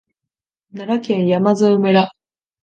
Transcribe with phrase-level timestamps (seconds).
[0.73, 2.09] 奈良県山添村